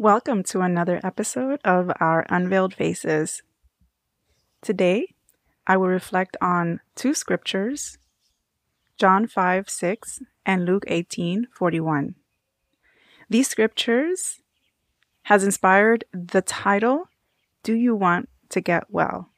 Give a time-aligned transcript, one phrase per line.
[0.00, 3.42] Welcome to another episode of our Unveiled Faces.
[4.62, 5.16] Today,
[5.66, 7.98] I will reflect on two scriptures
[8.96, 12.14] John 5 6 and Luke 18 41.
[13.28, 14.40] These scriptures
[15.22, 17.08] has inspired the title,
[17.64, 19.32] Do You Want to Get Well?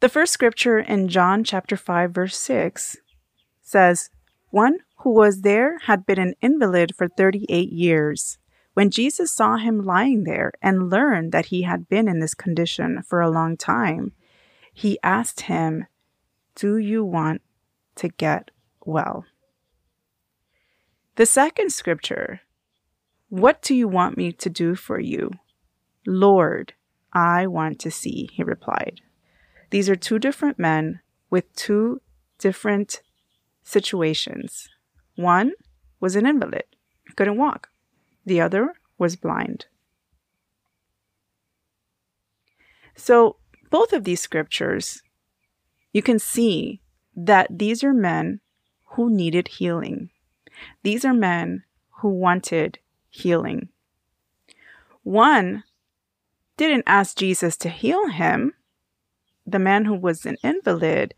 [0.00, 2.98] The first scripture in John chapter 5 verse 6
[3.62, 4.10] says,
[4.50, 8.38] One who was there had been an invalid for 38 years.
[8.74, 13.02] When Jesus saw him lying there and learned that he had been in this condition
[13.02, 14.12] for a long time,
[14.72, 15.86] he asked him,
[16.54, 17.42] Do you want
[17.96, 18.50] to get
[18.84, 19.24] well?
[21.16, 22.40] The second scripture,
[23.28, 25.32] What do you want me to do for you?
[26.06, 26.74] Lord,
[27.12, 29.00] I want to see, he replied.
[29.70, 32.00] These are two different men with two
[32.38, 33.02] different
[33.68, 34.68] situations.
[35.16, 35.52] One
[36.00, 36.64] was an invalid,
[37.16, 37.68] couldn't walk.
[38.24, 39.66] The other was blind.
[42.96, 43.36] So,
[43.70, 45.02] both of these scriptures,
[45.92, 46.80] you can see
[47.14, 48.40] that these are men
[48.92, 50.10] who needed healing.
[50.82, 51.64] These are men
[52.00, 52.78] who wanted
[53.10, 53.68] healing.
[55.02, 55.64] One
[56.56, 58.54] didn't ask Jesus to heal him.
[59.46, 61.14] The man who was an invalid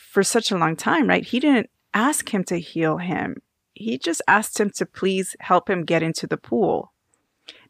[0.00, 1.24] for such a long time, right?
[1.24, 3.36] He didn't ask him to heal him.
[3.74, 6.92] He just asked him to please help him get into the pool.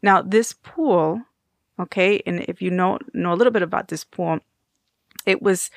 [0.01, 1.21] Now, this pool,
[1.79, 4.39] okay, and if you know know a little bit about this pool,
[5.25, 5.69] it was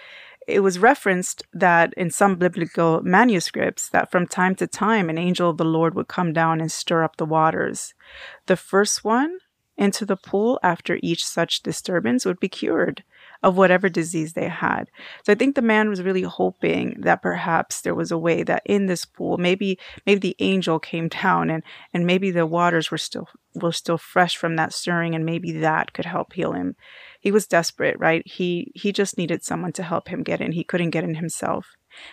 [0.47, 5.51] it was referenced that in some biblical manuscripts that from time to time an angel
[5.51, 7.95] of the Lord would come down and stir up the waters.
[8.47, 9.39] The first one
[9.77, 13.03] into the pool after each such disturbance would be cured
[13.45, 14.91] of whatever disease they had.
[15.23, 18.63] So I think the man was really hoping that perhaps there was a way that
[18.65, 21.63] in this pool, maybe maybe the angel came down and
[21.93, 25.93] and maybe the waters were still were still fresh from that stirring and maybe that
[25.93, 26.75] could help heal him.
[27.21, 28.27] He was desperate, right?
[28.27, 30.53] He he just needed someone to help him get in.
[30.53, 31.67] He couldn't get in himself.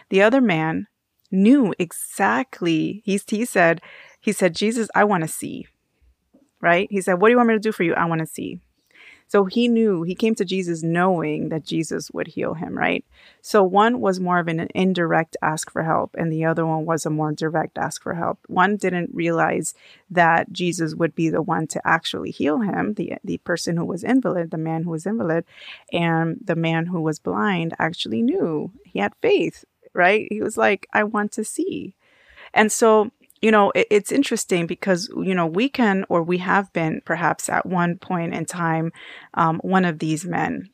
[0.09, 0.88] The other man
[1.31, 3.02] knew exactly.
[3.06, 3.80] He he said
[4.20, 5.66] he said, "Jesus, I want to see."
[6.59, 6.90] Right?
[6.91, 7.94] He said, "What do you want me to do for you?
[7.94, 8.59] I want to see."
[9.31, 13.06] So he knew, he came to Jesus knowing that Jesus would heal him, right?
[13.40, 17.06] So one was more of an indirect ask for help, and the other one was
[17.06, 18.40] a more direct ask for help.
[18.47, 19.74] One didn't realize
[20.09, 24.03] that Jesus would be the one to actually heal him, the, the person who was
[24.03, 25.46] invalid, the man who was invalid,
[25.94, 28.70] and the man who was blind actually knew.
[28.84, 30.28] He had faith, right?
[30.30, 31.96] He was like, I want to see.
[32.53, 36.72] And so you know, it, it's interesting because, you know, we can or we have
[36.74, 38.91] been perhaps at one point in time
[39.34, 40.69] um, one of these men.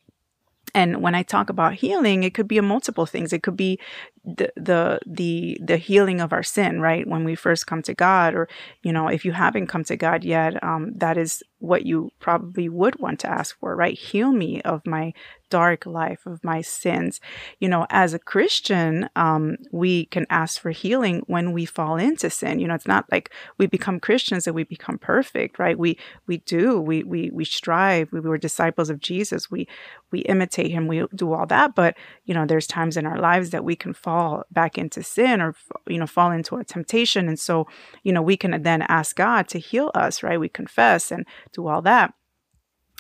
[0.76, 3.34] And when I talk about healing, it could be a multiple things.
[3.34, 3.80] It could be
[4.28, 7.08] the the the the healing of our sin, right?
[7.08, 8.50] When we first come to God, or
[8.84, 12.70] you know, if you haven't come to God yet, um, that is what you probably
[12.70, 13.98] would want to ask for, right?
[13.98, 15.14] Heal me of my
[15.50, 17.20] dark life, of my sins.
[17.60, 22.30] You know, as a Christian, um, we can ask for healing when we fall into
[22.30, 22.60] sin.
[22.60, 25.78] You know, it's not like we become Christians and we become perfect, right?
[25.78, 26.80] We we do.
[26.80, 28.12] We we we strive.
[28.12, 29.50] We were disciples of Jesus.
[29.50, 29.68] We
[30.12, 30.88] we imitate him.
[30.88, 31.76] We do all that.
[31.76, 34.17] But you know, there's times in our lives that we can fall
[34.52, 35.56] back into sin or
[35.88, 37.68] you know fall into a temptation, and so
[38.04, 40.40] you know we can then ask God to heal us, right?
[40.40, 42.14] We confess and do all that.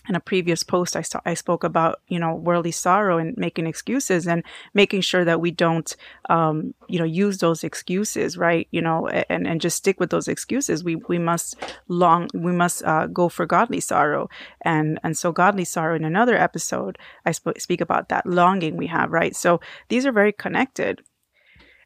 [0.09, 3.67] In a previous post I, saw, I spoke about you know worldly sorrow and making
[3.67, 4.41] excuses and
[4.73, 5.93] making sure that we don't
[6.29, 8.67] um, you know use those excuses right?
[8.71, 10.83] You know and and just stick with those excuses.
[10.83, 11.57] We we must
[11.89, 14.29] long we must uh, go for godly sorrow.
[14.61, 18.87] And and so godly sorrow in another episode I sp- speak about that longing we
[18.87, 19.35] have right?
[19.35, 21.01] So these are very connected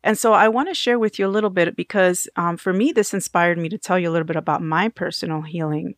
[0.03, 2.91] and so I want to share with you a little bit because um, for me,
[2.91, 5.95] this inspired me to tell you a little bit about my personal healing.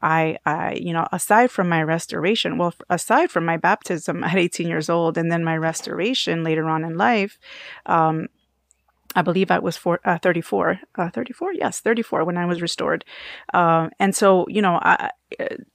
[0.00, 4.66] I, I, you know, aside from my restoration, well, aside from my baptism at 18
[4.66, 7.38] years old and then my restoration later on in life,
[7.86, 8.26] um,
[9.14, 13.04] I believe I was for, uh, 34, uh, 34, yes, 34 when I was restored.
[13.52, 15.10] Uh, and so, you know, I,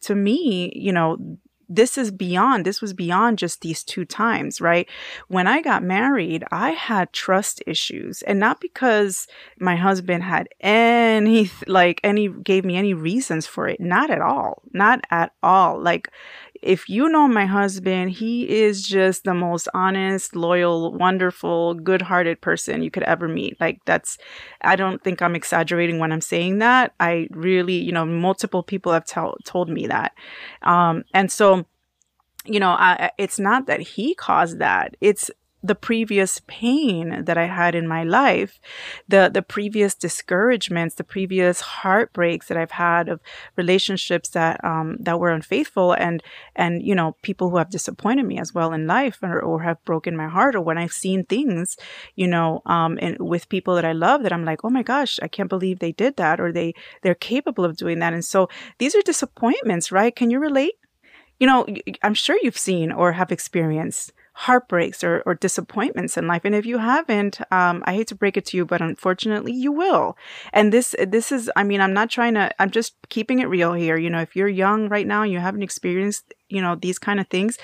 [0.01, 1.38] to me, you know,
[1.69, 4.88] this is beyond this was beyond just these two times right?
[5.28, 9.28] When i got married i had trust issues and not because
[9.60, 14.62] my husband had any like any gave me any reasons for it not at all
[14.78, 15.81] not at all.
[15.81, 16.10] Like
[16.62, 22.42] if you know my husband, he is just the most honest, loyal, wonderful, good hearted
[22.42, 23.59] person you could ever meet.
[23.59, 24.18] Like, that's,
[24.62, 26.94] I don't think I'm exaggerating when I'm saying that.
[27.00, 30.13] I really, you know, multiple people have tell, told me that.
[30.63, 31.65] Um, and so,
[32.45, 34.95] you know, I, it's not that he caused that.
[35.01, 35.30] It's
[35.63, 38.59] the previous pain that I had in my life,
[39.07, 43.19] the the previous discouragements, the previous heartbreaks that I've had of
[43.56, 46.21] relationships that um, that were unfaithful, and
[46.56, 49.83] and you know people who have disappointed me as well in life, or, or have
[49.83, 51.75] broken my heart, or when I've seen things,
[52.15, 55.19] you know, um, and with people that I love, that I'm like, oh my gosh,
[55.24, 58.48] I can't believe they did that, or they they're capable of doing that, and so
[58.77, 60.15] these are disappointments, right?
[60.15, 60.74] Can you relate?
[61.39, 61.68] You know,
[62.01, 66.45] I'm sure you've seen or have experienced heartbreaks or, or disappointments in life.
[66.45, 69.72] And if you haven't, um, I hate to break it to you, but unfortunately you
[69.72, 70.16] will.
[70.54, 73.74] And this, this is, I mean, I'm not trying to, I'm just keeping it real
[73.74, 73.98] here.
[73.98, 77.19] You know, if you're young right now, and you haven't experienced, you know, these kind
[77.19, 77.57] of things,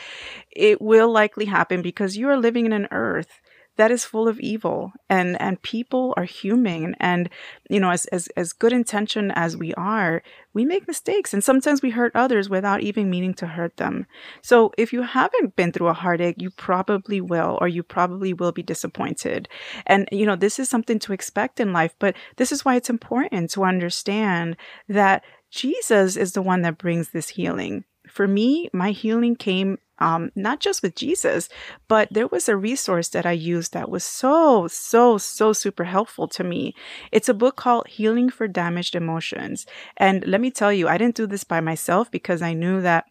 [0.50, 3.40] it will likely happen because you are living in an earth
[3.78, 7.30] that is full of evil and and people are human and
[7.70, 10.22] you know as as as good intention as we are
[10.54, 14.06] we make mistakes and sometimes we hurt others without even meaning to hurt them.
[14.44, 18.52] So if you haven't been through a heartache you probably will or you probably will
[18.52, 19.50] be disappointed.
[19.88, 22.90] And you know this is something to expect in life but this is why it's
[22.90, 27.86] important to understand that Jesus is the one that brings this healing.
[28.10, 31.50] For me, my healing came um, not just with Jesus,
[31.88, 36.28] but there was a resource that I used that was so, so, so super helpful
[36.30, 36.74] to me.
[37.12, 39.66] It's a book called Healing for Damaged Emotions.
[39.98, 43.06] And let me tell you, I didn't do this by myself because I knew that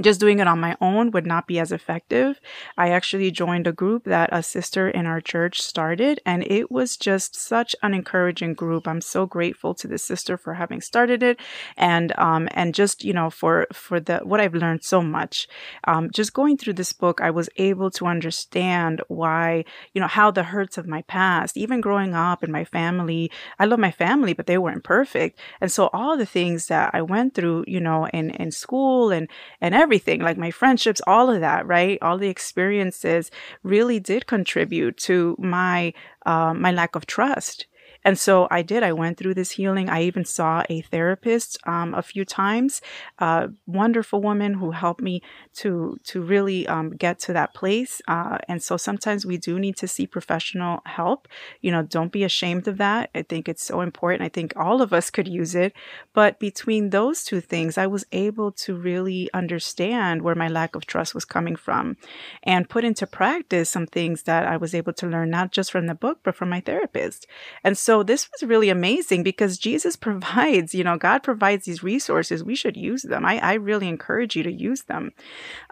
[0.00, 2.40] just doing it on my own would not be as effective.
[2.78, 6.96] I actually joined a group that a sister in our church started, and it was
[6.96, 8.88] just such an encouraging group.
[8.88, 11.38] I'm so grateful to the sister for having started it,
[11.76, 15.46] and um, and just you know for for the what I've learned so much.
[15.84, 20.30] Um, just going through this book, I was able to understand why you know how
[20.30, 23.30] the hurts of my past, even growing up in my family.
[23.58, 27.02] I love my family, but they weren't perfect, and so all the things that I
[27.02, 29.28] went through, you know, in in school and
[29.60, 31.98] and everything, like my friendships, all of that, right?
[32.00, 33.30] All the experiences
[33.62, 35.92] really did contribute to my
[36.24, 37.66] uh, my lack of trust
[38.04, 38.82] and so I did.
[38.82, 39.88] I went through this healing.
[39.88, 42.80] I even saw a therapist um, a few times,
[43.18, 45.22] a wonderful woman who helped me
[45.54, 48.02] to to really um, get to that place.
[48.08, 51.28] Uh, and so sometimes we do need to see professional help.
[51.60, 53.10] You know, don't be ashamed of that.
[53.14, 54.22] I think it's so important.
[54.22, 55.72] I think all of us could use it.
[56.12, 60.86] But between those two things, I was able to really understand where my lack of
[60.86, 61.96] trust was coming from
[62.42, 65.86] and put into practice some things that I was able to learn, not just from
[65.86, 67.26] the book, but from my therapist.
[67.62, 71.82] And so so this was really amazing because Jesus provides, you know, God provides these
[71.82, 72.42] resources.
[72.42, 73.26] We should use them.
[73.26, 75.10] I, I really encourage you to use them.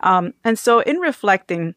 [0.03, 1.77] Um, and so in reflecting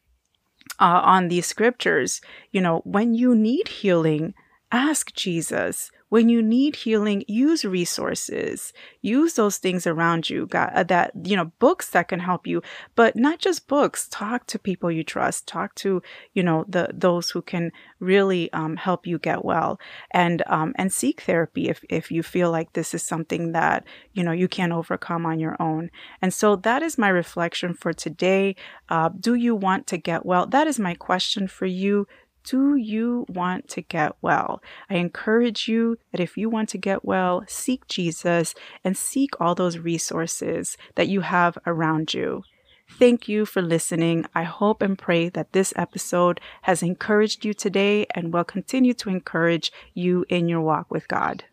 [0.82, 2.20] uh, on these scriptures,
[2.52, 4.34] you know, when you need healing,
[4.74, 5.92] ask Jesus.
[6.10, 8.72] When you need healing, use resources.
[9.02, 12.62] Use those things around you God, uh, that, you know, books that can help you,
[12.96, 14.08] but not just books.
[14.10, 15.48] Talk to people you trust.
[15.48, 16.04] Talk to,
[16.34, 19.80] you know, the those who can really um, help you get well
[20.12, 23.84] and um, and seek therapy if, if you feel like this is something that,
[24.14, 25.90] you know, you can't overcome on your own.
[26.22, 28.56] And so that is my reflection for today.
[28.88, 30.46] Uh, do you want to get well?
[30.46, 32.06] That is my question for you
[32.44, 34.62] do you want to get well?
[34.90, 39.56] I encourage you that if you want to get well, seek Jesus and seek all
[39.56, 42.44] those resources that you have around you.
[42.90, 44.26] Thank you for listening.
[44.36, 49.10] I hope and pray that this episode has encouraged you today and will continue to
[49.10, 51.46] encourage you in your walk with God.